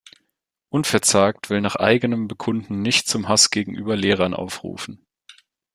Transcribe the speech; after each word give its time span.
Unverzagt 0.69 1.51
will 1.51 1.61
nach 1.61 1.75
eigenem 1.75 2.27
Bekunden 2.27 2.81
nicht 2.81 3.07
zum 3.07 3.27
Hass 3.29 3.51
gegenüber 3.51 3.95
Lehrern 3.95 4.33
aufrufen. 4.33 5.05